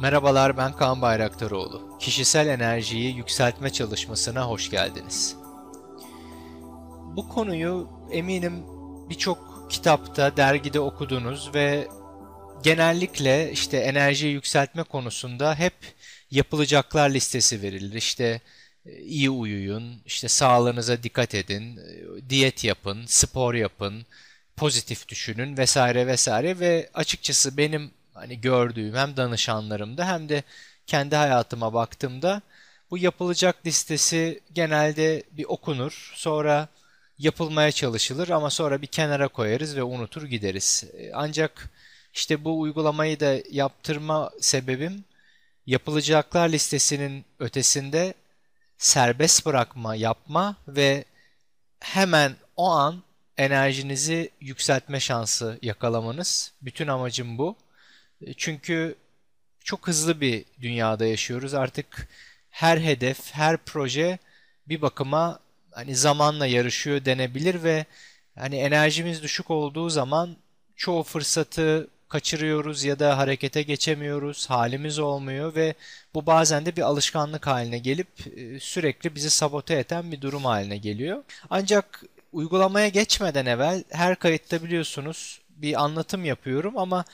[0.00, 1.98] Merhabalar ben Kaan Bayraktaroğlu.
[2.00, 5.36] Kişisel enerjiyi yükseltme çalışmasına hoş geldiniz.
[7.16, 8.64] Bu konuyu eminim
[9.10, 11.88] birçok kitapta, dergide okudunuz ve
[12.62, 15.74] genellikle işte enerjiyi yükseltme konusunda hep
[16.30, 17.94] yapılacaklar listesi verilir.
[17.94, 18.40] İşte
[18.86, 24.06] e, iyi uyuyun, işte sağlığınıza dikkat edin, e, diyet yapın, spor yapın,
[24.56, 30.42] pozitif düşünün vesaire vesaire ve açıkçası benim hani gördüğüm hem danışanlarımda hem de
[30.86, 32.42] kendi hayatıma baktığımda
[32.90, 36.12] bu yapılacak listesi genelde bir okunur.
[36.14, 36.68] Sonra
[37.18, 40.84] yapılmaya çalışılır ama sonra bir kenara koyarız ve unutur gideriz.
[41.14, 41.70] Ancak
[42.14, 45.04] işte bu uygulamayı da yaptırma sebebim
[45.66, 48.14] yapılacaklar listesinin ötesinde
[48.78, 51.04] serbest bırakma, yapma ve
[51.80, 53.02] hemen o an
[53.36, 56.52] enerjinizi yükseltme şansı yakalamanız.
[56.62, 57.56] Bütün amacım bu.
[58.22, 58.96] E, çünkü
[59.64, 61.54] çok hızlı bir dünyada yaşıyoruz.
[61.54, 62.08] Artık
[62.50, 64.18] her hedef, her proje
[64.68, 65.38] bir bakıma
[65.70, 67.84] hani zamanla yarışıyor denebilir ve
[68.38, 70.36] hani enerjimiz düşük olduğu zaman
[70.76, 75.74] çoğu fırsatı kaçırıyoruz ya da harekete geçemiyoruz, halimiz olmuyor ve
[76.14, 80.76] bu bazen de bir alışkanlık haline gelip e, sürekli bizi sabote eden bir durum haline
[80.76, 81.24] geliyor.
[81.50, 87.04] Ancak uygulamaya geçmeden evvel her kayıtta biliyorsunuz bir anlatım yapıyorum ama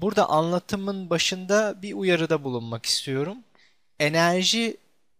[0.00, 3.38] burada anlatımın başında bir uyarıda bulunmak istiyorum.
[3.98, 4.76] Enerji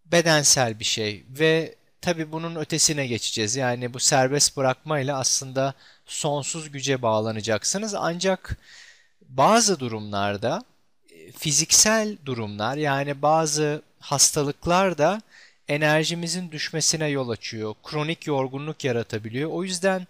[0.06, 3.56] bedensel bir şey ve tabi bunun ötesine geçeceğiz.
[3.56, 5.74] Yani bu serbest bırakmayla aslında
[6.06, 7.94] sonsuz güce bağlanacaksınız.
[7.94, 8.56] Ancak
[9.28, 10.64] bazı durumlarda
[11.10, 15.22] e, fiziksel durumlar yani bazı hastalıklar da
[15.68, 17.74] enerjimizin düşmesine yol açıyor.
[17.84, 19.50] Kronik yorgunluk yaratabiliyor.
[19.50, 20.06] O yüzden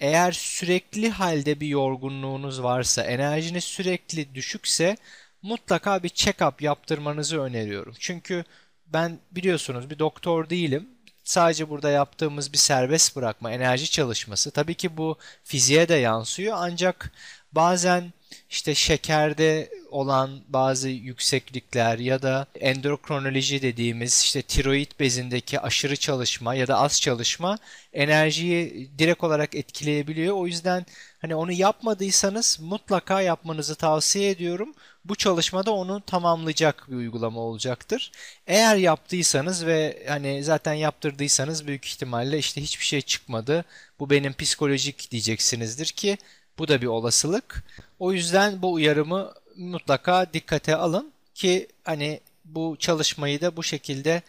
[0.00, 4.96] eğer sürekli halde bir yorgunluğunuz varsa, enerjiniz sürekli düşükse
[5.42, 7.94] mutlaka bir check-up yaptırmanızı öneriyorum.
[7.98, 8.44] Çünkü
[8.86, 10.88] ben biliyorsunuz bir doktor değilim.
[11.24, 14.50] Sadece burada yaptığımız bir serbest bırakma, enerji çalışması.
[14.50, 17.12] Tabii ki bu fiziğe de yansıyor ancak
[17.52, 18.12] bazen
[18.50, 26.68] işte şekerde olan bazı yükseklikler ya da endokrinoloji dediğimiz işte tiroid bezindeki aşırı çalışma ya
[26.68, 27.58] da az çalışma
[27.92, 30.36] enerjiyi direkt olarak etkileyebiliyor.
[30.36, 30.86] O yüzden
[31.18, 34.74] hani onu yapmadıysanız mutlaka yapmanızı tavsiye ediyorum.
[35.04, 38.12] Bu çalışmada onu tamamlayacak bir uygulama olacaktır.
[38.46, 43.64] Eğer yaptıysanız ve hani zaten yaptırdıysanız büyük ihtimalle işte hiçbir şey çıkmadı.
[44.00, 46.18] Bu benim psikolojik diyeceksinizdir ki
[46.60, 47.64] bu da bir olasılık.
[47.98, 54.22] O yüzden bu uyarımı mutlaka dikkate alın ki hani bu çalışmayı da bu şekilde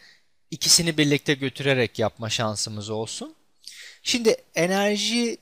[0.50, 3.34] ikisini birlikte götürerek yapma şansımız olsun.
[4.02, 5.36] Şimdi enerji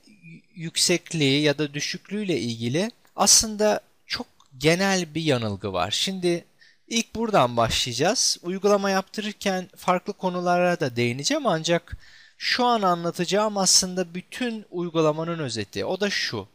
[0.54, 4.26] yüksekliği ya da düşüklüğüyle ilgili aslında çok
[4.58, 5.90] genel bir yanılgı var.
[5.90, 6.44] Şimdi
[6.88, 8.38] ilk buradan başlayacağız.
[8.42, 11.96] Uygulama yaptırırken farklı konulara da değineceğim ancak
[12.38, 15.84] şu an anlatacağım aslında bütün uygulamanın özeti.
[15.84, 16.48] O da şu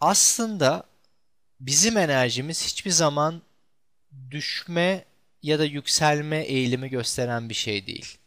[0.00, 0.84] aslında
[1.60, 3.42] bizim enerjimiz hiçbir zaman
[4.30, 5.04] düşme
[5.42, 8.18] ya da yükselme eğilimi gösteren bir şey değil.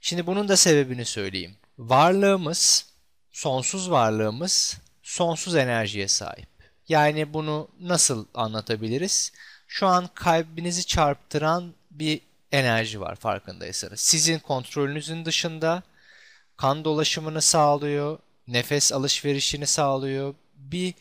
[0.00, 1.56] Şimdi bunun da sebebini söyleyeyim.
[1.78, 2.86] Varlığımız,
[3.30, 6.48] sonsuz varlığımız sonsuz enerjiye sahip.
[6.88, 9.32] Yani bunu nasıl anlatabiliriz?
[9.66, 12.20] Şu an kalbinizi çarptıran bir
[12.52, 14.00] enerji var farkındaysanız.
[14.00, 15.82] Sizin kontrolünüzün dışında
[16.56, 18.18] kan dolaşımını sağlıyor,
[18.48, 20.34] nefes alışverişini sağlıyor,
[20.70, 20.94] bir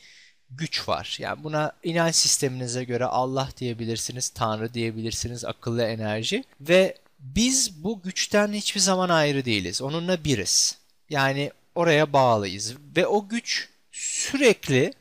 [0.49, 1.17] güç var.
[1.19, 8.53] Yani buna inanç sisteminize göre Allah diyebilirsiniz, Tanrı diyebilirsiniz, akıllı enerji ve biz bu güçten
[8.53, 9.81] hiçbir zaman ayrı değiliz.
[9.81, 10.77] Onunla biriz.
[11.09, 14.93] Yani oraya bağlıyız ve o güç sürekli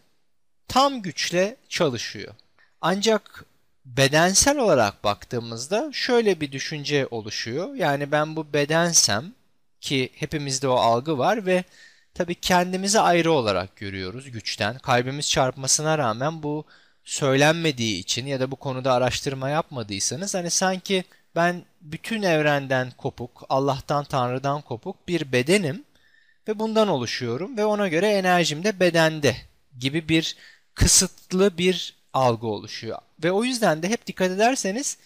[0.68, 2.34] tam güçle çalışıyor.
[2.80, 3.44] Ancak
[3.84, 7.74] bedensel olarak baktığımızda şöyle bir düşünce oluşuyor.
[7.74, 9.32] Yani ben bu bedensem
[9.80, 11.64] ki hepimizde o algı var ve
[12.14, 14.78] Tabii kendimizi ayrı olarak görüyoruz güçten.
[14.78, 16.64] Kalbimiz çarpmasına rağmen bu
[17.04, 21.04] söylenmediği için ya da bu konuda araştırma yapmadıysanız hani sanki
[21.36, 25.84] ben bütün evrenden kopuk, Allah'tan, Tanrı'dan kopuk bir bedenim
[26.48, 29.36] ve bundan oluşuyorum ve ona göre enerjim de bedende
[29.78, 30.36] gibi bir
[30.74, 32.98] kısıtlı bir algı oluşuyor.
[33.24, 34.98] Ve o yüzden de hep dikkat ederseniz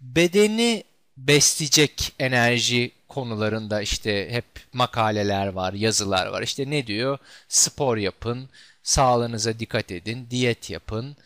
[0.00, 0.84] bedeni
[1.16, 6.42] besleyecek enerji konularında işte hep makaleler var, yazılar var.
[6.42, 7.18] İşte ne diyor?
[7.48, 8.48] Spor yapın,
[8.82, 11.16] sağlığınıza dikkat edin, diyet yapın,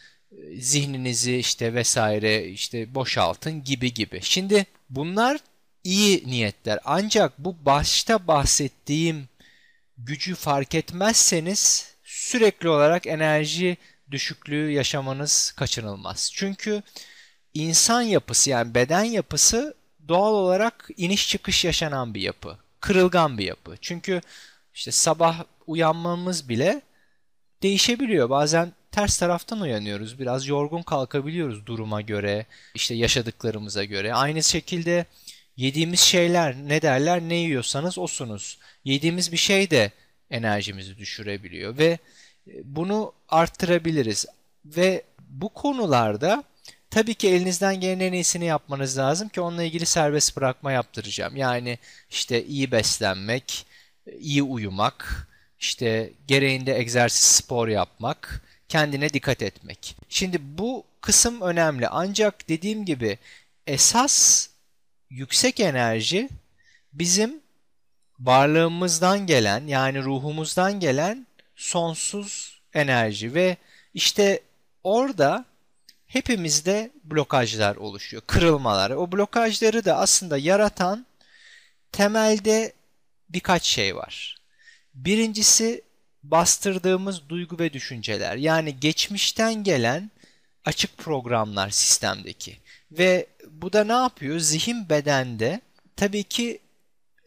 [0.59, 4.21] zihninizi işte vesaire işte boşaltın gibi gibi.
[4.23, 5.41] Şimdi bunlar
[5.85, 6.79] iyi niyetler.
[6.85, 9.29] Ancak bu başta bahsettiğim
[9.99, 13.77] gücü fark etmezseniz sürekli olarak enerji
[14.11, 16.31] düşüklüğü yaşamanız kaçınılmaz.
[16.35, 16.83] Çünkü
[17.55, 19.80] insan yapısı yani beden yapısı
[20.11, 22.57] doğal olarak iniş çıkış yaşanan bir yapı.
[22.81, 23.77] Kırılgan bir yapı.
[23.81, 24.21] Çünkü
[24.75, 26.83] işte sabah uyanmamız bile
[27.63, 28.31] değişebiliyor.
[28.31, 30.19] Bazen ters taraftan uyanıyoruz.
[30.19, 34.15] Biraz yorgun kalkabiliyoruz duruma göre, işte yaşadıklarımıza göre.
[34.15, 35.05] Aynı şekilde
[35.57, 38.59] yediğimiz şeyler ne derler ne yiyorsanız osunuz.
[38.85, 39.91] Yediğimiz bir şey de
[40.31, 41.99] enerjimizi düşürebiliyor ve
[42.65, 44.27] bunu arttırabiliriz.
[44.65, 46.45] Ve bu konularda
[46.91, 51.37] tabii ki elinizden gelen en iyisini yapmanız lazım ki onunla ilgili serbest bırakma yaptıracağım.
[51.37, 51.79] Yani
[52.11, 53.67] işte iyi beslenmek,
[54.19, 55.29] iyi uyumak,
[55.61, 59.97] işte gereğinde egzersiz spor yapmak, kendine dikkat etmek.
[60.09, 61.89] Şimdi bu kısım önemli.
[61.89, 63.19] Ancak dediğim gibi
[63.67, 64.49] esas
[65.11, 66.29] yüksek enerji
[66.93, 67.41] bizim
[68.21, 71.27] varlığımızdan gelen yani ruhumuzdan gelen
[71.57, 73.57] sonsuz enerji ve
[73.95, 74.41] işte
[74.85, 75.45] orada
[76.11, 78.91] hepimizde blokajlar oluşuyor, kırılmalar.
[78.91, 81.07] O blokajları da aslında yaratan
[81.93, 82.73] temelde
[83.29, 84.37] birkaç şey var.
[84.95, 85.83] Birincisi
[86.23, 88.37] bastırdığımız duygu ve düşünceler.
[88.37, 90.11] Yani geçmişten gelen
[90.65, 92.57] açık programlar sistemdeki.
[92.93, 94.39] Ve bu da ne yapıyor?
[94.39, 95.61] Zihin bedende
[95.97, 96.59] tabii ki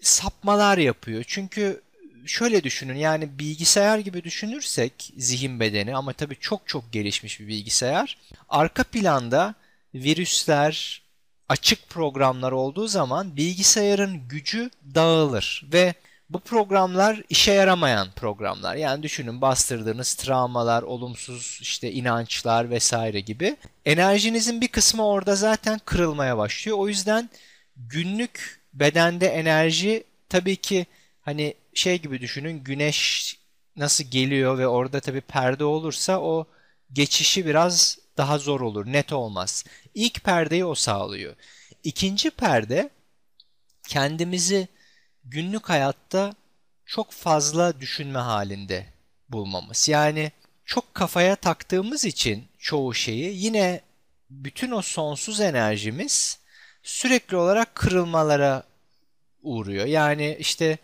[0.01, 1.23] sapmalar yapıyor.
[1.27, 1.81] Çünkü
[2.25, 8.17] şöyle düşünün yani bilgisayar gibi düşünürsek zihin bedeni ama tabii çok çok gelişmiş bir bilgisayar.
[8.49, 9.55] Arka planda
[9.95, 11.03] virüsler,
[11.49, 15.93] açık programlar olduğu zaman bilgisayarın gücü dağılır ve
[16.29, 18.75] bu programlar işe yaramayan programlar.
[18.75, 23.57] Yani düşünün bastırdığınız travmalar, olumsuz işte inançlar vesaire gibi.
[23.85, 26.77] Enerjinizin bir kısmı orada zaten kırılmaya başlıyor.
[26.77, 27.29] O yüzden
[27.77, 30.85] günlük bedende enerji tabii ki
[31.21, 33.35] hani şey gibi düşünün güneş
[33.75, 36.47] nasıl geliyor ve orada tabii perde olursa o
[36.93, 39.65] geçişi biraz daha zor olur, net olmaz.
[39.93, 41.35] İlk perdeyi o sağlıyor.
[41.83, 42.89] İkinci perde
[43.87, 44.67] kendimizi
[45.23, 46.33] günlük hayatta
[46.85, 48.85] çok fazla düşünme halinde
[49.29, 49.89] bulmamız.
[49.89, 50.31] Yani
[50.65, 53.81] çok kafaya taktığımız için çoğu şeyi yine
[54.29, 56.39] bütün o sonsuz enerjimiz
[56.83, 58.63] sürekli olarak kırılmalara
[59.41, 59.85] uğruyor.
[59.85, 60.77] Yani işte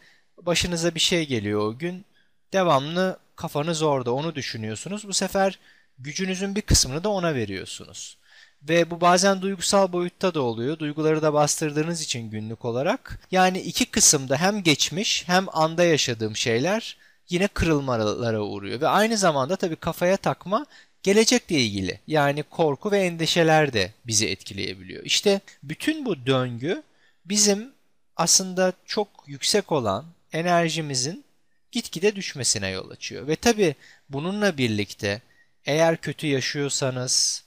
[0.45, 2.05] başınıza bir şey geliyor o gün
[2.53, 5.07] devamlı kafanız orada onu düşünüyorsunuz.
[5.07, 5.59] Bu sefer
[5.99, 8.17] gücünüzün bir kısmını da ona veriyorsunuz.
[8.63, 10.79] Ve bu bazen duygusal boyutta da oluyor.
[10.79, 13.19] Duyguları da bastırdığınız için günlük olarak.
[13.31, 16.97] Yani iki kısımda hem geçmiş hem anda yaşadığım şeyler
[17.29, 18.81] yine kırılmalara uğruyor.
[18.81, 20.65] Ve aynı zamanda tabii kafaya takma
[21.03, 21.99] gelecekle ilgili.
[22.07, 25.05] Yani korku ve endişeler de bizi etkileyebiliyor.
[25.05, 26.83] İşte bütün bu döngü
[27.25, 27.71] bizim
[28.15, 31.25] aslında çok yüksek olan enerjimizin
[31.71, 33.27] gitgide düşmesine yol açıyor.
[33.27, 33.75] Ve tabii
[34.09, 35.21] bununla birlikte
[35.65, 37.43] eğer kötü yaşıyorsanız,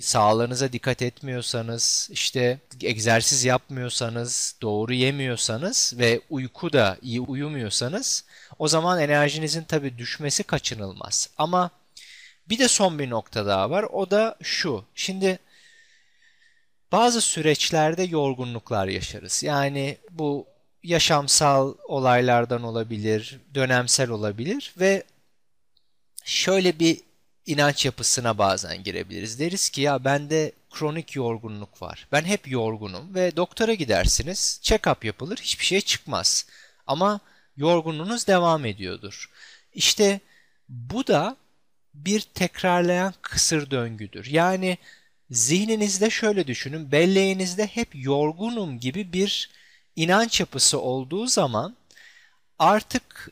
[0.00, 8.24] sağlığınıza dikkat etmiyorsanız, işte egzersiz yapmıyorsanız, doğru yemiyorsanız ve uyku da iyi uyumuyorsanız
[8.58, 11.30] o zaman enerjinizin tabii düşmesi kaçınılmaz.
[11.38, 11.70] Ama
[12.48, 13.82] bir de son bir nokta daha var.
[13.82, 14.84] O da şu.
[14.94, 15.38] Şimdi
[16.92, 19.42] bazı süreçlerde yorgunluklar yaşarız.
[19.42, 20.46] Yani bu
[20.86, 25.02] yaşamsal olaylardan olabilir, dönemsel olabilir ve
[26.24, 27.00] şöyle bir
[27.46, 29.40] inanç yapısına bazen girebiliriz.
[29.40, 32.08] Deriz ki ya bende kronik yorgunluk var.
[32.12, 36.46] Ben hep yorgunum ve doktora gidersiniz, check-up yapılır, hiçbir şey çıkmaz.
[36.86, 37.20] Ama
[37.56, 39.30] yorgunluğunuz devam ediyordur.
[39.72, 40.20] İşte
[40.68, 41.36] bu da
[41.94, 44.26] bir tekrarlayan kısır döngüdür.
[44.26, 44.78] Yani
[45.30, 49.50] zihninizde şöyle düşünün, belleğinizde hep yorgunum gibi bir
[49.96, 51.76] inanç yapısı olduğu zaman
[52.58, 53.30] artık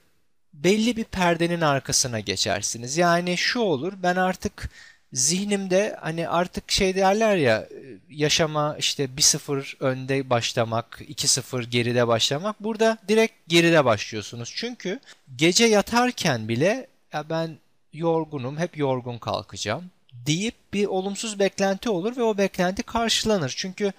[0.53, 2.97] belli bir perdenin arkasına geçersiniz.
[2.97, 4.71] Yani şu olur ben artık
[5.13, 7.69] zihnimde hani artık şey derler ya
[8.11, 12.61] yaşama işte 1-0 önde başlamak, 2-0 geride başlamak.
[12.61, 14.53] Burada direkt geride başlıyorsunuz.
[14.57, 15.01] Çünkü
[15.37, 17.59] gece yatarken bile ya ben
[17.93, 23.55] yorgunum, hep yorgun kalkacağım deyip bir olumsuz beklenti olur ve o beklenti karşılanır.
[23.57, 23.93] Çünkü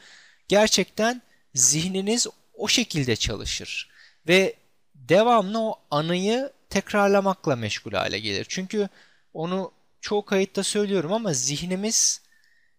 [0.48, 1.22] gerçekten
[1.54, 2.28] zihniniz
[2.66, 3.90] o şekilde çalışır
[4.28, 4.56] ve
[4.96, 8.46] devamlı o anıyı tekrarlamakla meşgul hale gelir.
[8.50, 8.90] Çünkü
[9.34, 12.22] onu çoğu kayıtta söylüyorum ama zihnimiz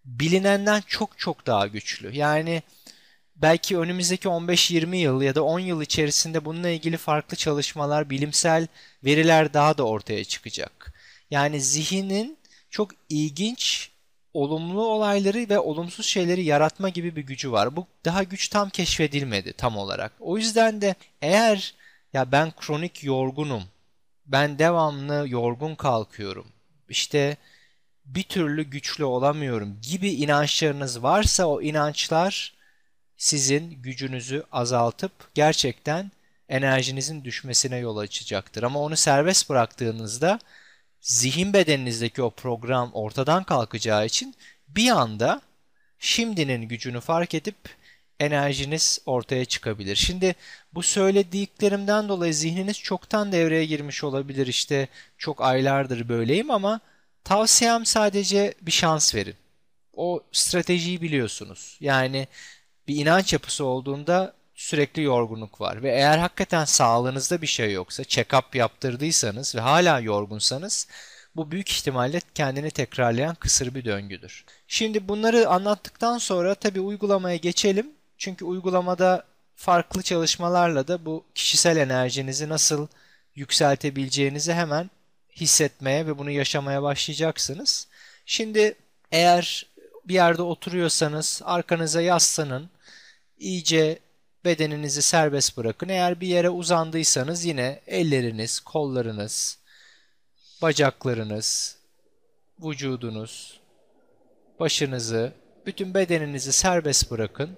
[0.05, 2.17] bilinenden çok çok daha güçlü.
[2.17, 2.63] Yani
[3.37, 8.67] belki önümüzdeki 15-20 yıl ya da 10 yıl içerisinde bununla ilgili farklı çalışmalar, bilimsel
[9.05, 10.93] veriler daha da ortaya çıkacak.
[11.31, 12.39] Yani zihnin
[12.71, 13.91] çok ilginç
[14.37, 17.77] olumlu olayları ve olumsuz şeyleri yaratma gibi bir gücü var.
[17.77, 20.13] Bu daha güç tam keşfedilmedi tam olarak.
[20.21, 21.75] O yüzden de eğer
[22.13, 23.63] ya ben kronik yorgunum,
[24.27, 26.47] ben devamlı yorgun kalkıyorum,
[26.89, 27.37] işte
[28.07, 32.55] bir türlü güçlü olamıyorum gibi inançlarınız varsa o inançlar
[33.17, 36.11] sizin gücünüzü azaltıp gerçekten
[36.49, 38.63] enerjinizin düşmesine yol açacaktır.
[38.63, 40.39] Ama onu serbest bıraktığınızda
[41.07, 44.35] zihin bedeninizdeki o program ortadan kalkacağı için
[44.69, 45.41] bir anda
[45.99, 47.57] şimdinin gücünü fark edip
[48.21, 49.97] enerjiniz ortaya çıkabilir.
[49.97, 50.35] Şimdi
[50.75, 54.47] bu söylediklerimden dolayı zihniniz çoktan devreye girmiş olabilir.
[54.47, 56.81] İşte çok aylardır böyleyim ama
[57.25, 59.35] tavsiyem sadece bir şans verin.
[59.93, 61.77] O stratejiyi biliyorsunuz.
[61.81, 62.29] Yani
[62.89, 68.59] bir inanç yapısı olduğunda sürekli yorgunluk var ve eğer hakikaten sağlığınızda bir şey yoksa, check-up
[68.59, 70.89] yaptırdıysanız ve hala yorgunsanız
[71.37, 74.45] bu büyük ihtimalle kendini tekrarlayan kısır bir döngüdür.
[74.69, 77.91] Şimdi bunları anlattıktan sonra tabii uygulamaya geçelim.
[78.19, 79.25] Çünkü uygulamada
[79.57, 82.87] farklı çalışmalarla da bu kişisel enerjinizi nasıl
[83.35, 84.91] yükseltebileceğinizi hemen
[85.37, 87.89] hissetmeye ve bunu yaşamaya başlayacaksınız.
[88.27, 88.75] Şimdi
[89.13, 89.67] eğer
[90.05, 92.71] bir yerde oturuyorsanız arkanıza yaslanın.
[93.39, 93.99] iyice
[94.47, 95.89] bedeninizi serbest bırakın.
[95.89, 99.59] Eğer bir yere uzandıysanız yine elleriniz, kollarınız,
[100.63, 101.79] bacaklarınız,
[102.65, 103.61] vücudunuz,
[104.61, 105.33] başınızı,
[105.67, 107.51] bütün bedeninizi serbest bırakın.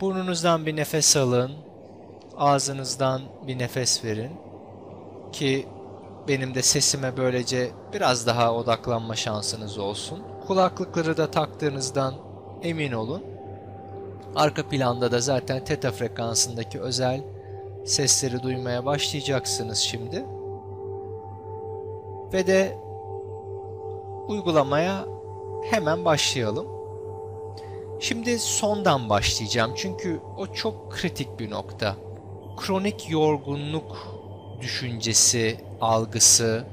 [0.00, 1.52] Burnunuzdan bir nefes alın.
[2.36, 4.32] Ağzınızdan bir nefes verin.
[5.32, 5.68] Ki
[6.28, 10.22] benim de sesime böylece biraz daha odaklanma şansınız olsun.
[10.46, 12.14] Kulaklıkları da taktığınızdan
[12.62, 13.37] emin olun.
[14.36, 17.20] Arka planda da zaten teta frekansındaki özel
[17.84, 20.24] sesleri duymaya başlayacaksınız şimdi.
[22.32, 22.78] Ve de
[24.28, 25.04] uygulamaya
[25.70, 26.66] hemen başlayalım.
[28.00, 31.96] Şimdi sondan başlayacağım çünkü o çok kritik bir nokta.
[32.56, 33.96] Kronik yorgunluk
[34.60, 36.64] düşüncesi, algısı.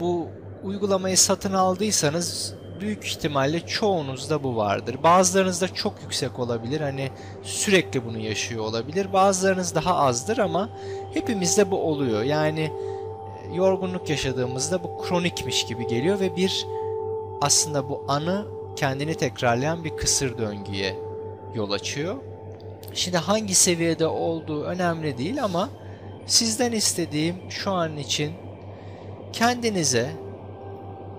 [0.00, 0.26] Bu
[0.64, 4.96] uygulamayı satın aldıysanız büyük ihtimalle çoğunuzda bu vardır.
[5.02, 6.80] Bazılarınızda çok yüksek olabilir.
[6.80, 7.10] Hani
[7.42, 9.12] sürekli bunu yaşıyor olabilir.
[9.12, 10.68] Bazılarınız daha azdır ama
[11.14, 12.22] hepimizde bu oluyor.
[12.22, 12.72] Yani
[13.52, 16.66] e, yorgunluk yaşadığımızda bu kronikmiş gibi geliyor ve bir
[17.40, 20.96] aslında bu anı kendini tekrarlayan bir kısır döngüye
[21.54, 22.16] yol açıyor.
[22.94, 25.68] Şimdi hangi seviyede olduğu önemli değil ama
[26.26, 28.32] sizden istediğim şu an için
[29.32, 30.25] kendinize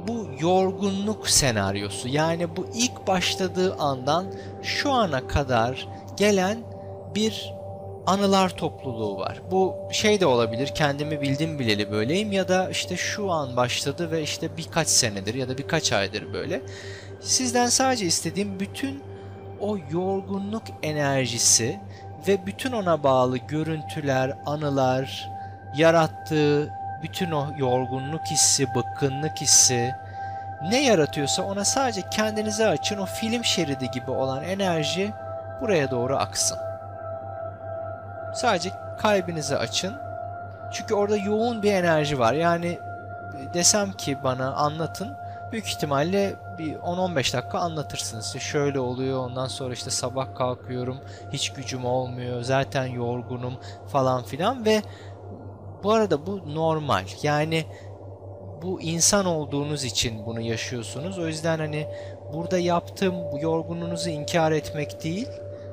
[0.07, 4.25] bu yorgunluk senaryosu yani bu ilk başladığı andan
[4.63, 5.87] şu ana kadar
[6.17, 6.57] gelen
[7.15, 7.53] bir
[8.05, 9.41] anılar topluluğu var.
[9.51, 14.21] Bu şey de olabilir kendimi bildim bileli böyleyim ya da işte şu an başladı ve
[14.21, 16.61] işte birkaç senedir ya da birkaç aydır böyle.
[17.21, 19.03] Sizden sadece istediğim bütün
[19.59, 21.79] o yorgunluk enerjisi
[22.27, 25.29] ve bütün ona bağlı görüntüler, anılar,
[25.77, 29.95] yarattığı bütün o yorgunluk hissi, bıkkınlık hissi
[30.61, 32.97] ne yaratıyorsa ona sadece kendinize açın.
[32.97, 35.13] O film şeridi gibi olan enerji
[35.61, 36.57] buraya doğru aksın.
[38.35, 39.95] Sadece kalbinizi açın.
[40.71, 42.33] Çünkü orada yoğun bir enerji var.
[42.33, 42.79] Yani
[43.53, 45.17] desem ki bana anlatın
[45.51, 48.25] büyük ihtimalle bir 10-15 dakika anlatırsınız.
[48.25, 50.97] İşte şöyle oluyor ondan sonra işte sabah kalkıyorum
[51.31, 54.81] hiç gücüm olmuyor zaten yorgunum falan filan ve
[55.87, 57.05] bu arada bu normal.
[57.23, 57.65] Yani
[58.61, 61.19] bu insan olduğunuz için bunu yaşıyorsunuz.
[61.19, 61.87] O yüzden hani
[62.33, 65.27] burada yaptığım bu yorgunluğunuzu inkar etmek değil,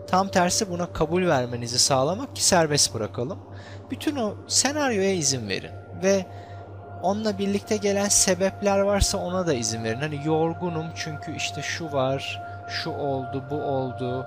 [0.06, 3.38] tam tersi buna kabul vermenizi sağlamak ki serbest bırakalım.
[3.90, 5.71] Bütün o senaryoya izin verin
[6.02, 6.26] ve
[7.02, 10.00] onunla birlikte gelen sebepler varsa ona da izin verin.
[10.00, 14.26] Hani yorgunum çünkü işte şu var, şu oldu, bu oldu.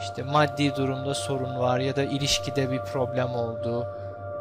[0.00, 3.86] İşte maddi durumda sorun var ya da ilişkide bir problem oldu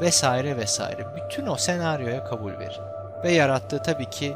[0.02, 1.06] vesaire vesaire.
[1.16, 2.82] Bütün o senaryoya kabul verin.
[3.24, 4.34] Ve yarattığı tabii ki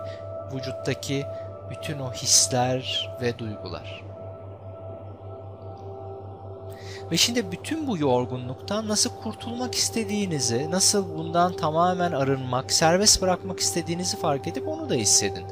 [0.53, 1.25] vücuttaki
[1.69, 4.07] bütün o hisler ve duygular.
[7.11, 14.19] Ve şimdi bütün bu yorgunluktan nasıl kurtulmak istediğinizi, nasıl bundan tamamen arınmak, serbest bırakmak istediğinizi
[14.19, 15.45] fark edip onu da hissedin.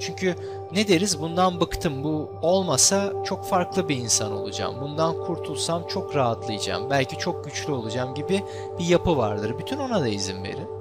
[0.00, 0.34] Çünkü
[0.72, 4.74] ne deriz bundan bıktım bu olmasa çok farklı bir insan olacağım.
[4.80, 6.90] Bundan kurtulsam çok rahatlayacağım.
[6.90, 8.42] Belki çok güçlü olacağım gibi
[8.78, 9.54] bir yapı vardır.
[9.58, 10.78] Bütün ona da izin verin.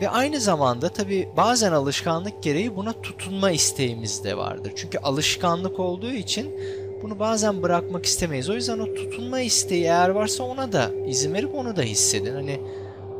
[0.00, 4.72] Ve aynı zamanda tabi bazen alışkanlık gereği buna tutunma isteğimiz de vardır.
[4.76, 6.54] Çünkü alışkanlık olduğu için
[7.02, 8.50] bunu bazen bırakmak istemeyiz.
[8.50, 12.34] O yüzden o tutunma isteği eğer varsa ona da izin verip onu da hissedin.
[12.34, 12.60] Hani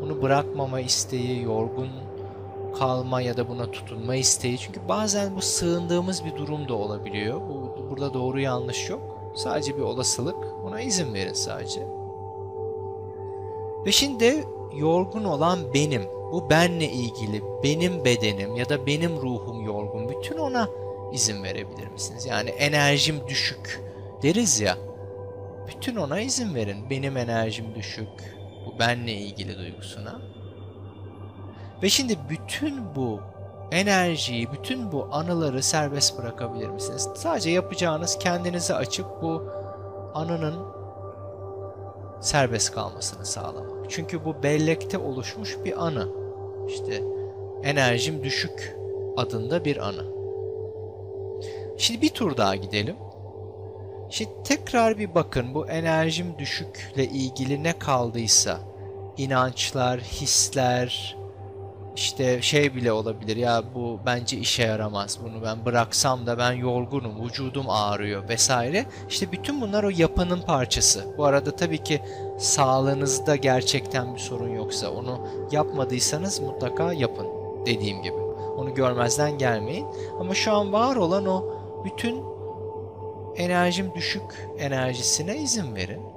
[0.02, 1.88] bunu bırakmama isteği, yorgun
[2.78, 4.58] kalma ya da buna tutunma isteği.
[4.58, 7.40] Çünkü bazen bu sığındığımız bir durum da olabiliyor.
[7.40, 9.32] Bu, burada doğru yanlış yok.
[9.34, 10.36] Sadece bir olasılık.
[10.64, 11.86] Buna izin verin sadece.
[13.86, 14.44] Ve şimdi
[14.76, 16.02] yorgun olan benim.
[16.32, 20.08] Bu benle ilgili benim bedenim ya da benim ruhum yorgun.
[20.08, 20.68] Bütün ona
[21.12, 22.26] izin verebilir misiniz?
[22.26, 23.80] Yani enerjim düşük
[24.22, 24.78] deriz ya.
[25.68, 26.90] Bütün ona izin verin.
[26.90, 28.08] Benim enerjim düşük.
[28.66, 30.20] Bu benle ilgili duygusuna.
[31.82, 33.20] Ve şimdi bütün bu
[33.70, 37.08] enerjiyi, bütün bu anıları serbest bırakabilir misiniz?
[37.16, 39.42] Sadece yapacağınız kendinizi açıp bu
[40.14, 40.74] anının
[42.20, 43.90] serbest kalmasını sağlamak.
[43.90, 46.08] Çünkü bu bellekte oluşmuş bir anı.
[46.68, 47.02] İşte
[47.62, 48.76] enerjim düşük
[49.16, 50.04] adında bir anı.
[51.78, 52.96] Şimdi bir tur daha gidelim.
[54.10, 58.58] Şimdi tekrar bir bakın bu enerjim düşükle ilgili ne kaldıysa
[59.16, 61.16] inançlar, hisler,
[61.96, 67.24] işte şey bile olabilir ya bu bence işe yaramaz bunu ben bıraksam da ben yorgunum
[67.24, 68.28] vücudum ağrıyor.
[68.28, 68.86] vesaire.
[69.08, 71.04] İşte bütün bunlar o yapının parçası.
[71.18, 72.00] Bu arada tabii ki
[72.38, 77.26] sağlığınızda gerçekten bir sorun yoksa onu yapmadıysanız mutlaka yapın
[77.66, 78.16] dediğim gibi.
[78.56, 79.86] Onu görmezden gelmeyin.
[80.20, 81.44] Ama şu an var olan o
[81.84, 82.22] bütün
[83.36, 86.13] enerjim düşük enerjisine izin verin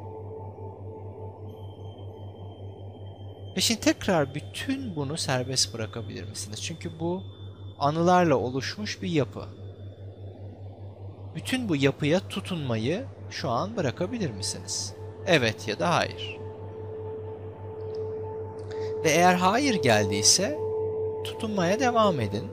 [3.57, 6.61] Ve şimdi tekrar bütün bunu serbest bırakabilir misiniz?
[6.61, 7.23] Çünkü bu
[7.79, 9.43] anılarla oluşmuş bir yapı.
[11.35, 14.93] Bütün bu yapıya tutunmayı şu an bırakabilir misiniz?
[15.27, 16.37] Evet ya da hayır.
[19.03, 20.59] Ve eğer hayır geldiyse
[21.23, 22.47] tutunmaya devam edin.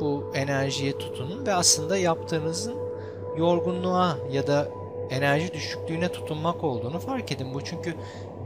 [0.00, 2.76] Bu enerjiye tutunun ve aslında yaptığınızın
[3.38, 4.68] yorgunluğa ya da
[5.10, 7.54] enerji düşüklüğüne tutunmak olduğunu fark edin.
[7.54, 7.94] Bu çünkü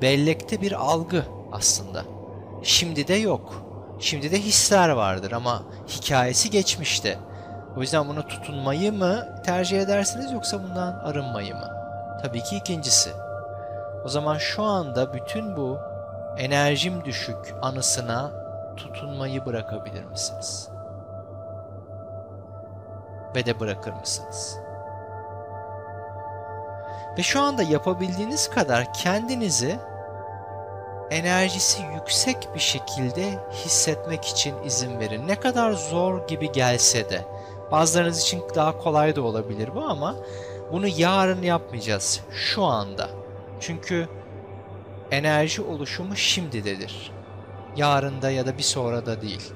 [0.03, 2.03] bellekte bir algı aslında.
[2.63, 3.63] Şimdi de yok.
[4.01, 7.19] Şimdi de hisler vardır ama hikayesi geçmişte.
[7.77, 11.69] O yüzden buna tutunmayı mı tercih edersiniz yoksa bundan arınmayı mı?
[12.23, 13.11] Tabii ki ikincisi.
[14.05, 15.79] O zaman şu anda bütün bu
[16.37, 18.31] enerjim düşük anısına
[18.77, 20.69] tutunmayı bırakabilir misiniz?
[23.37, 24.59] Ve de bırakır mısınız?
[27.19, 29.79] Ve şu anda yapabildiğiniz kadar kendinizi
[31.11, 35.29] enerjisi yüksek bir şekilde hissetmek için izin verin.
[35.29, 37.25] Ne kadar zor gibi gelse de.
[37.71, 40.17] Bazılarınız için daha kolay da olabilir bu ama
[40.73, 42.21] bunu yarın yapmayacağız.
[42.31, 43.11] Şu anda.
[43.61, 44.09] Çünkü
[45.11, 47.13] enerji oluşumu şimdidedir.
[47.77, 49.53] Yarında ya da bir sonra da değil.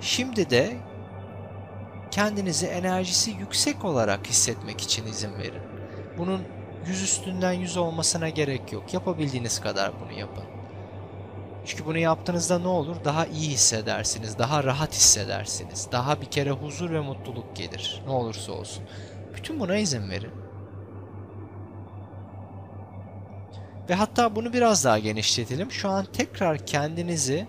[0.00, 0.76] Şimdi de
[2.10, 5.62] kendinizi enerjisi yüksek olarak hissetmek için izin verin.
[6.18, 6.42] Bunun
[6.86, 8.94] yüz üstünden yüz olmasına gerek yok.
[8.94, 10.44] Yapabildiğiniz kadar bunu yapın.
[11.64, 12.96] Çünkü bunu yaptığınızda ne olur?
[13.04, 15.88] Daha iyi hissedersiniz, daha rahat hissedersiniz.
[15.92, 18.02] Daha bir kere huzur ve mutluluk gelir.
[18.06, 18.84] Ne olursa olsun.
[19.36, 20.32] Bütün buna izin verin.
[23.88, 25.72] Ve hatta bunu biraz daha genişletelim.
[25.72, 27.46] Şu an tekrar kendinizi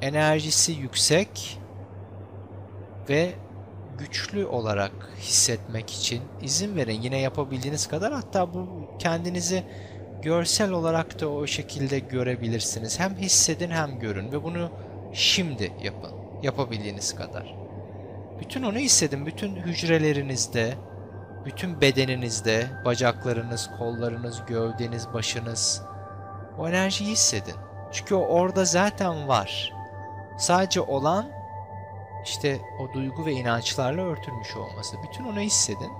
[0.00, 1.58] enerjisi yüksek
[3.08, 3.32] ve
[3.98, 7.02] güçlü olarak hissetmek için izin verin.
[7.02, 9.64] Yine yapabildiğiniz kadar hatta bu kendinizi
[10.22, 13.00] görsel olarak da o şekilde görebilirsiniz.
[13.00, 14.70] Hem hissedin hem görün ve bunu
[15.12, 16.10] şimdi yapın.
[16.42, 17.54] Yapabildiğiniz kadar.
[18.40, 19.26] Bütün onu hissedin.
[19.26, 20.74] Bütün hücrelerinizde,
[21.44, 25.82] bütün bedeninizde, bacaklarınız, kollarınız, gövdeniz, başınız
[26.58, 27.54] o enerjiyi hissedin.
[27.92, 29.72] Çünkü o orada zaten var.
[30.38, 31.41] Sadece olan
[32.24, 34.96] işte o duygu ve inançlarla örtülmüş olması.
[35.02, 35.92] Bütün onu hissedin.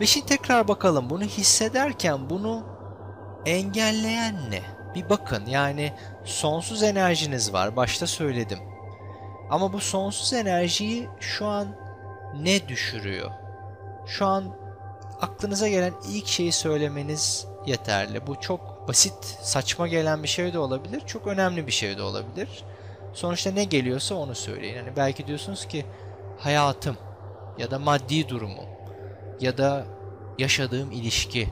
[0.00, 2.64] Ve şimdi tekrar bakalım bunu hissederken bunu
[3.46, 4.62] engelleyen ne?
[4.94, 5.92] Bir bakın yani
[6.24, 7.76] sonsuz enerjiniz var.
[7.76, 8.58] Başta söyledim.
[9.50, 11.76] Ama bu sonsuz enerjiyi şu an
[12.40, 13.30] ne düşürüyor?
[14.06, 14.44] Şu an
[15.20, 18.26] aklınıza gelen ilk şeyi söylemeniz yeterli.
[18.26, 21.02] Bu çok basit, saçma gelen bir şey de olabilir.
[21.06, 22.64] Çok önemli bir şey de olabilir.
[23.12, 24.76] Sonuçta ne geliyorsa onu söyleyin.
[24.76, 25.84] Yani belki diyorsunuz ki
[26.38, 26.96] hayatım
[27.58, 28.64] ya da maddi durumum
[29.40, 29.84] ya da
[30.38, 31.48] yaşadığım ilişki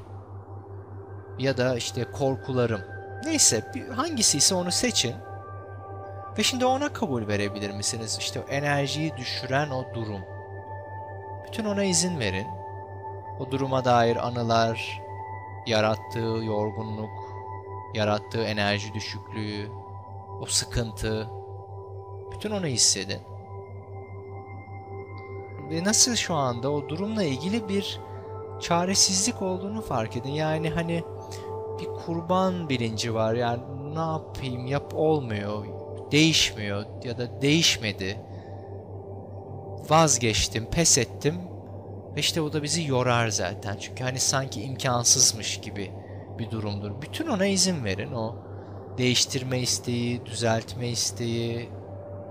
[1.39, 2.81] ya da işte korkularım.
[3.25, 5.15] Neyse hangisi ise onu seçin.
[6.39, 8.17] Ve şimdi ona kabul verebilir misiniz?
[8.21, 10.21] İşte o enerjiyi düşüren o durum.
[11.47, 12.47] Bütün ona izin verin.
[13.41, 15.01] O duruma dair anılar,
[15.67, 17.11] yarattığı yorgunluk,
[17.95, 19.69] yarattığı enerji düşüklüğü,
[20.41, 21.29] o sıkıntı,
[22.33, 23.21] bütün onu hissedin.
[25.71, 28.01] Ve nasıl şu anda o durumla ilgili bir
[28.61, 30.31] çaresizlik olduğunu fark edin.
[30.31, 31.05] Yani hani
[31.81, 33.35] bir kurban bilinci var.
[33.35, 33.63] Yani
[33.95, 35.65] ne yapayım yap olmuyor,
[36.13, 38.21] değişmiyor ya da değişmedi.
[39.91, 41.35] Vazgeçtim, pes ettim
[42.17, 43.77] ve işte bu da bizi yorar zaten.
[43.81, 45.91] Çünkü hani sanki imkansızmış gibi
[46.39, 47.03] bir durumdur.
[47.03, 48.13] Bütün ona izin verin.
[48.13, 48.35] O
[48.99, 51.69] değiştirme isteği, düzeltme isteği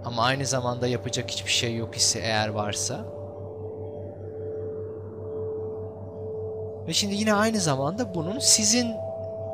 [0.05, 3.05] ama aynı zamanda yapacak hiçbir şey yok ise eğer varsa.
[6.88, 8.95] Ve şimdi yine aynı zamanda bunun sizin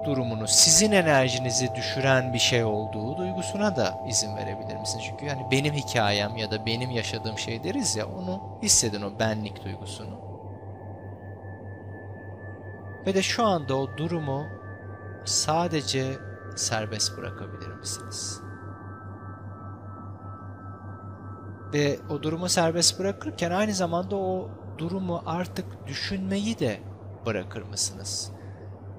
[0.06, 5.06] durumunuz, sizin enerjinizi düşüren bir şey olduğu duygusuna da izin verebilir misiniz?
[5.10, 9.64] Çünkü yani benim hikayem ya da benim yaşadığım şey deriz ya onu hissedin o benlik
[9.64, 10.25] duygusunu.
[13.08, 14.46] Ve de şu anda o durumu
[15.26, 16.18] sadece
[16.56, 18.42] serbest bırakabilir misiniz?
[21.74, 26.80] Ve o durumu serbest bırakırken aynı zamanda o durumu artık düşünmeyi de
[27.26, 28.32] bırakır mısınız?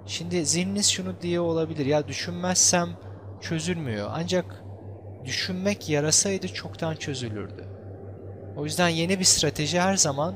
[0.06, 1.86] Şimdi zihniniz şunu diye olabilir.
[1.86, 2.88] Ya düşünmezsem
[3.40, 4.10] çözülmüyor.
[4.12, 4.64] Ancak
[5.24, 7.64] düşünmek yarasaydı çoktan çözülürdü.
[8.56, 10.34] O yüzden yeni bir strateji her zaman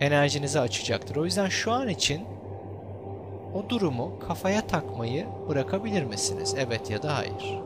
[0.00, 1.16] enerjinizi açacaktır.
[1.16, 2.37] O yüzden şu an için
[3.54, 6.54] o durumu kafaya takmayı bırakabilir misiniz?
[6.58, 7.60] Evet ya da hayır.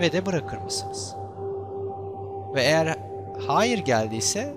[0.00, 1.16] Ve de bırakır mısınız?
[2.54, 2.96] Ve eğer
[3.46, 4.54] hayır geldiyse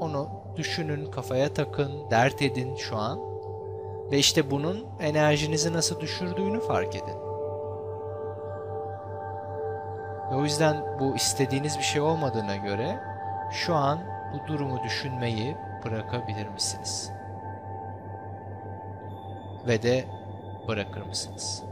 [0.00, 3.20] onu düşünün, kafaya takın, dert edin şu an.
[4.10, 7.18] Ve işte bunun enerjinizi nasıl düşürdüğünü fark edin.
[10.30, 13.00] Ve o yüzden bu istediğiniz bir şey olmadığına göre
[13.52, 13.98] şu an
[14.32, 17.17] bu durumu düşünmeyi bırakabilir misiniz?
[19.68, 20.04] Ve de
[20.68, 21.62] bırakır mısınız?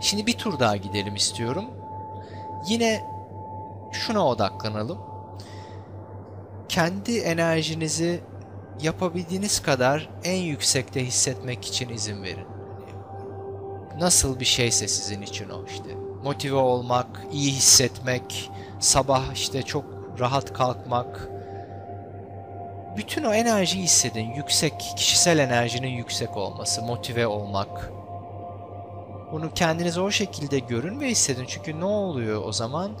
[0.00, 1.64] Şimdi bir tur daha gidelim istiyorum.
[2.68, 3.04] Yine
[3.92, 5.14] şuna odaklanalım
[6.74, 8.20] kendi enerjinizi
[8.82, 12.46] yapabildiğiniz kadar en yüksekte hissetmek için izin verin.
[13.98, 15.94] Nasıl bir şeyse sizin için o işte.
[16.24, 19.84] Motive olmak, iyi hissetmek, sabah işte çok
[20.20, 21.28] rahat kalkmak.
[22.96, 24.34] Bütün o enerjiyi hissedin.
[24.34, 27.92] Yüksek, kişisel enerjinin yüksek olması, motive olmak.
[29.32, 31.44] Bunu kendinize o şekilde görün ve hissedin.
[31.48, 32.92] Çünkü ne oluyor o zaman?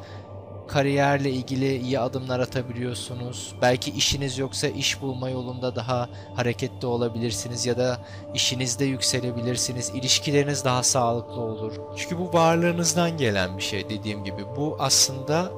[0.68, 3.54] kariyerle ilgili iyi adımlar atabiliyorsunuz.
[3.62, 7.98] Belki işiniz yoksa iş bulma yolunda daha hareketli olabilirsiniz ya da
[8.34, 9.90] işinizde yükselebilirsiniz.
[9.94, 11.72] İlişkileriniz daha sağlıklı olur.
[11.96, 14.44] Çünkü bu varlığınızdan gelen bir şey dediğim gibi.
[14.56, 15.52] Bu aslında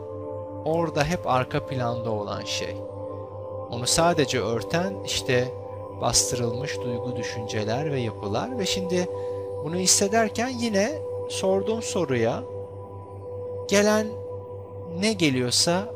[0.65, 2.77] orada hep arka planda olan şey.
[3.71, 5.49] Onu sadece örten işte
[6.01, 9.09] bastırılmış duygu, düşünceler ve yapılar ve şimdi
[9.65, 10.99] bunu hissederken yine
[11.29, 12.43] sorduğum soruya
[13.69, 14.07] gelen
[14.99, 15.89] ne geliyorsa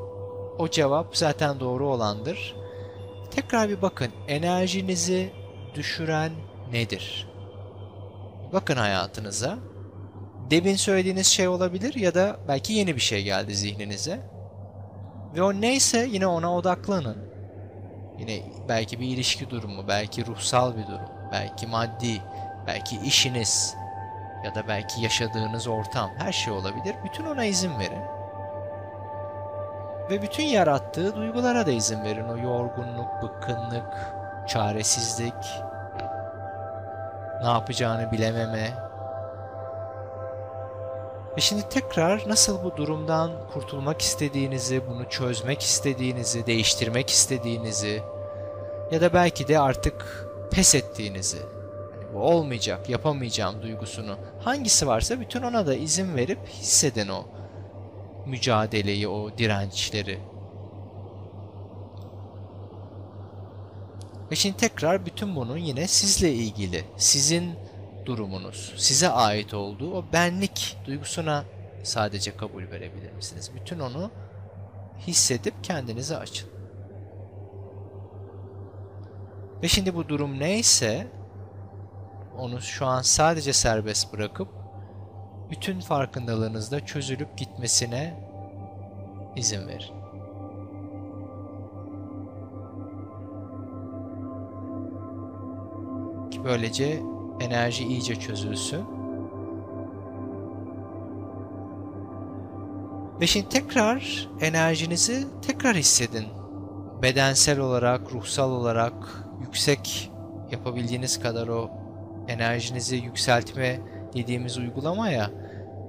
[0.58, 2.56] o cevap zaten doğru olandır.
[3.30, 5.30] Tekrar bir bakın enerjinizi
[5.74, 6.32] düşüren
[6.72, 7.28] nedir?
[8.52, 9.58] Bakın hayatınıza.
[10.50, 14.20] Demin söylediğiniz şey olabilir ya da belki yeni bir şey geldi zihninize.
[15.34, 17.29] Ve o neyse yine ona odaklanın.
[18.20, 22.22] Yine belki bir ilişki durumu, belki ruhsal bir durum, belki maddi,
[22.66, 23.76] belki işiniz
[24.44, 26.94] ya da belki yaşadığınız ortam her şey olabilir.
[27.04, 28.02] Bütün ona izin verin.
[30.10, 32.28] Ve bütün yarattığı duygulara da izin verin.
[32.28, 34.14] O yorgunluk, bıkkınlık,
[34.48, 35.62] çaresizlik,
[37.42, 38.89] ne yapacağını bilememe.
[41.36, 48.02] Ve şimdi tekrar nasıl bu durumdan kurtulmak istediğinizi, bunu çözmek istediğinizi, değiştirmek istediğinizi
[48.90, 55.42] ya da belki de artık pes ettiğinizi, yani bu olmayacak, yapamayacağım duygusunu hangisi varsa bütün
[55.42, 57.24] ona da izin verip hissedin o
[58.26, 60.18] mücadeleyi, o dirençleri.
[64.30, 67.54] Ve şimdi tekrar bütün bunun yine sizle ilgili, sizin
[68.06, 71.44] durumunuz, size ait olduğu o benlik duygusuna
[71.82, 73.50] sadece kabul verebilir misiniz?
[73.54, 74.10] Bütün onu
[74.98, 76.48] hissedip kendinize açın.
[79.62, 81.06] Ve şimdi bu durum neyse
[82.38, 84.48] onu şu an sadece serbest bırakıp
[85.50, 88.14] bütün farkındalığınızda çözülüp gitmesine
[89.36, 90.00] izin verin.
[96.30, 97.00] Ki böylece
[97.40, 98.84] enerji iyice çözülsün.
[103.20, 106.24] Ve şimdi tekrar enerjinizi tekrar hissedin.
[107.02, 108.92] Bedensel olarak, ruhsal olarak
[109.40, 110.12] yüksek
[110.50, 111.70] yapabildiğiniz kadar o
[112.28, 113.80] enerjinizi yükseltme
[114.14, 115.30] dediğimiz uygulamaya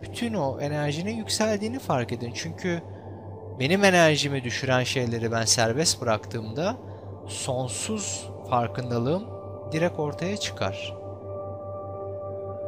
[0.01, 2.31] bütün o enerjinin yükseldiğini fark edin.
[2.35, 2.81] Çünkü
[3.59, 6.77] benim enerjimi düşüren şeyleri ben serbest bıraktığımda
[7.27, 9.23] sonsuz farkındalığım
[9.71, 11.00] direkt ortaya çıkar.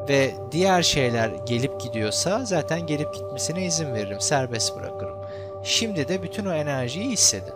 [0.09, 5.17] Ve diğer şeyler gelip gidiyorsa zaten gelip gitmesine izin veririm, serbest bırakırım.
[5.63, 7.53] Şimdi de bütün o enerjiyi hissedin.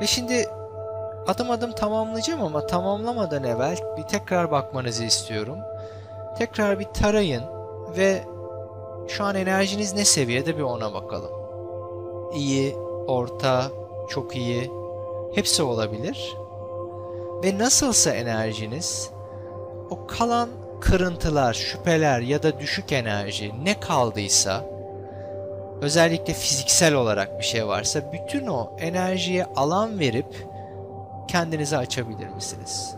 [0.00, 0.46] Ve şimdi
[1.26, 5.58] adım adım tamamlayacağım ama tamamlamadan evvel bir tekrar bakmanızı istiyorum.
[6.38, 7.42] Tekrar bir tarayın
[7.96, 8.22] ve
[9.08, 11.30] şu an enerjiniz ne seviyede bir ona bakalım.
[12.34, 13.62] İyi, orta,
[14.10, 14.70] çok iyi,
[15.34, 16.36] hepsi olabilir.
[17.44, 19.10] Ve nasılsa enerjiniz,
[19.90, 20.48] o kalan
[20.80, 24.64] kırıntılar, şüpheler ya da düşük enerji ne kaldıysa,
[25.80, 30.46] özellikle fiziksel olarak bir şey varsa bütün o enerjiye alan verip
[31.28, 32.94] kendinizi açabilir misiniz?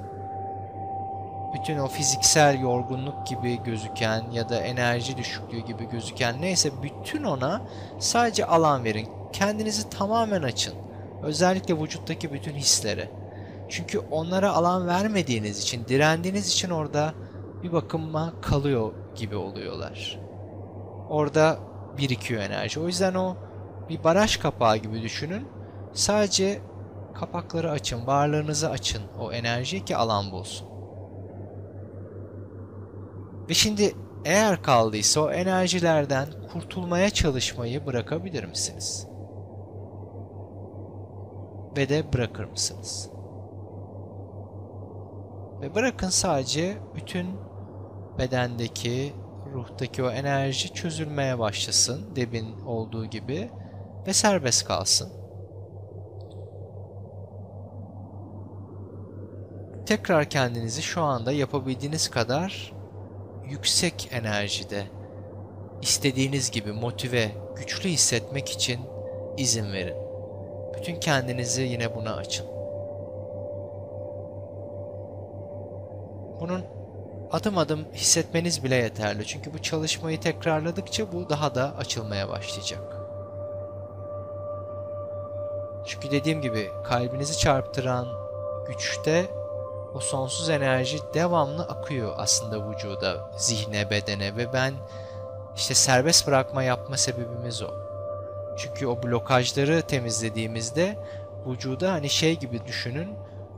[1.55, 7.63] Bütün o fiziksel yorgunluk gibi gözüken ya da enerji düşüklüğü gibi gözüken neyse bütün ona
[7.99, 9.09] sadece alan verin.
[9.33, 10.75] Kendinizi tamamen açın.
[11.23, 13.22] Özellikle vücuttaki bütün hislere.
[13.69, 17.15] Çünkü onlara alan vermediğiniz için, direndiğiniz için orada
[17.63, 20.21] bir bakıma kalıyor gibi oluyorlar.
[21.09, 21.59] Orada
[21.99, 22.81] birikiyor enerji.
[22.81, 23.37] O yüzden o
[23.89, 25.49] bir baraj kapağı gibi düşünün.
[25.93, 26.61] Sadece
[27.15, 30.69] kapakları açın, varlığınızı açın o enerji ki alan bulsun.
[33.49, 33.95] Ve şimdi
[34.25, 39.09] eğer kaldıysa o enerjilerden kurtulmaya çalışmayı bırakabilir misiniz?
[41.77, 43.12] Ve de bırakır mısınız?
[45.63, 47.27] Ve bırakın sadece bütün
[48.19, 49.13] bedendeki,
[49.53, 53.51] ruhtaki o enerji çözülmeye başlasın debin olduğu gibi
[54.07, 55.13] ve serbest kalsın.
[59.87, 62.73] Tekrar kendinizi şu anda yapabildiğiniz kadar
[63.51, 64.85] yüksek enerjide,
[65.83, 68.81] istediğiniz gibi motive, güçlü hissetmek için
[69.37, 69.97] izin verin.
[70.79, 72.62] Bütün kendinizi yine buna açın.
[76.43, 76.65] Bunun
[77.31, 79.27] adım adım hissetmeniz bile yeterli.
[79.27, 82.97] Çünkü bu çalışmayı tekrarladıkça bu daha da açılmaya başlayacak.
[85.87, 88.09] Çünkü dediğim gibi kalbinizi çarptıran
[88.69, 89.27] güçte
[89.95, 94.75] o sonsuz enerji devamlı akıyor aslında vücuda, zihne, bedene ve ben
[95.57, 97.71] işte serbest bırakma yapma sebebimiz o.
[98.59, 100.99] Çünkü o blokajları temizlediğimizde
[101.47, 103.17] vücuda hani şey gibi düşünün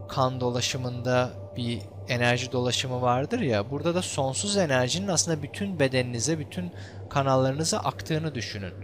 [0.08, 6.72] kan dolaşımında bir enerji dolaşımı vardır ya burada da sonsuz enerjinin aslında bütün bedeninize, bütün
[7.10, 8.74] kanallarınıza aktığını düşünün.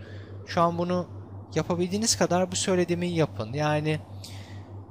[0.47, 1.07] Şu an bunu
[1.55, 3.53] yapabildiğiniz kadar bu söylediğimi yapın.
[3.53, 4.01] Yani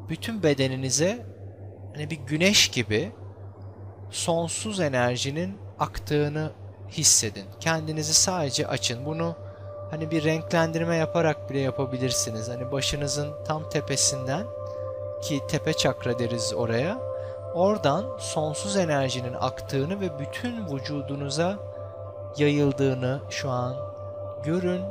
[0.09, 1.25] bütün bedeninize
[1.93, 3.11] hani bir güneş gibi
[4.11, 6.51] sonsuz enerjinin aktığını
[6.89, 7.45] hissedin.
[7.59, 9.05] Kendinizi sadece açın.
[9.05, 9.35] Bunu
[9.91, 12.49] hani bir renklendirme yaparak bile yapabilirsiniz.
[12.49, 14.45] Hani başınızın tam tepesinden
[15.21, 17.08] ki tepe çakra deriz oraya.
[17.53, 21.59] Oradan sonsuz enerjinin aktığını ve bütün vücudunuza
[22.37, 23.75] yayıldığını şu an
[24.43, 24.81] görün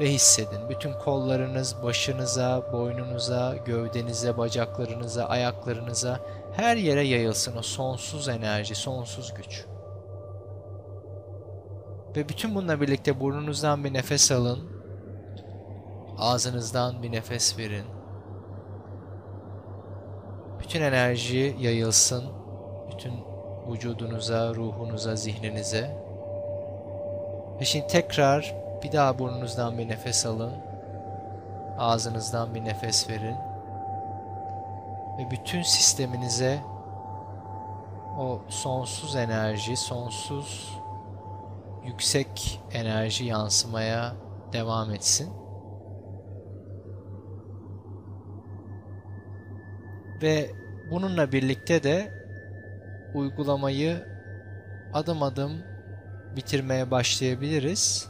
[0.00, 0.68] ve hissedin.
[0.68, 6.20] Bütün kollarınız başınıza, boynunuza, gövdenize, bacaklarınıza, ayaklarınıza
[6.52, 9.64] her yere yayılsın o sonsuz enerji, sonsuz güç.
[12.16, 14.58] Ve bütün bununla birlikte burnunuzdan bir nefes alın.
[16.18, 17.97] Ağzınızdan bir nefes verin.
[20.68, 22.24] Bütün enerji yayılsın.
[22.90, 23.12] Bütün
[23.68, 25.96] vücudunuza, ruhunuza, zihninize.
[27.60, 30.52] Ve şimdi tekrar bir daha burnunuzdan bir nefes alın.
[31.78, 33.36] Ağzınızdan bir nefes verin.
[35.18, 36.58] Ve bütün sisteminize
[38.18, 40.78] o sonsuz enerji, sonsuz
[41.84, 44.12] yüksek enerji yansımaya
[44.52, 45.32] devam etsin.
[50.22, 50.50] Ve
[50.90, 52.24] bununla birlikte de
[53.14, 54.06] uygulamayı
[54.94, 55.62] adım adım
[56.36, 58.08] bitirmeye başlayabiliriz.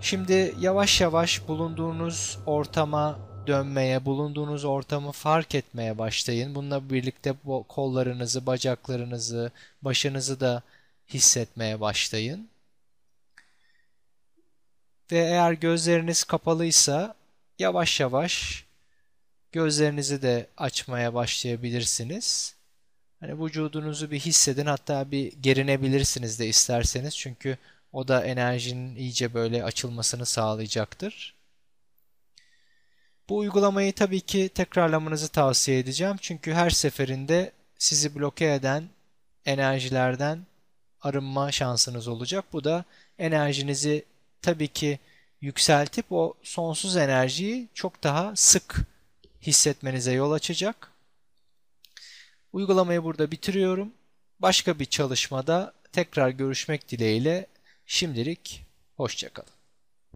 [0.00, 6.54] Şimdi yavaş yavaş bulunduğunuz ortama dönmeye, bulunduğunuz ortamı fark etmeye başlayın.
[6.54, 7.34] Bununla birlikte
[7.68, 9.50] kollarınızı, bacaklarınızı,
[9.82, 10.62] başınızı da
[11.08, 12.48] hissetmeye başlayın.
[15.12, 17.14] Ve eğer gözleriniz kapalıysa
[17.58, 18.63] yavaş yavaş
[19.54, 22.54] gözlerinizi de açmaya başlayabilirsiniz.
[23.20, 27.58] Hani vücudunuzu bir hissedin hatta bir gerinebilirsiniz de isterseniz çünkü
[27.92, 31.34] o da enerjinin iyice böyle açılmasını sağlayacaktır.
[33.28, 36.16] Bu uygulamayı tabii ki tekrarlamanızı tavsiye edeceğim.
[36.20, 38.88] Çünkü her seferinde sizi bloke eden
[39.46, 40.46] enerjilerden
[41.00, 42.44] arınma şansınız olacak.
[42.52, 42.84] Bu da
[43.18, 44.04] enerjinizi
[44.42, 44.98] tabii ki
[45.40, 48.93] yükseltip o sonsuz enerjiyi çok daha sık
[49.46, 50.90] hissetmenize yol açacak.
[52.52, 53.92] Uygulamayı burada bitiriyorum.
[54.40, 57.46] Başka bir çalışmada tekrar görüşmek dileğiyle
[57.86, 59.53] şimdilik hoşçakalın.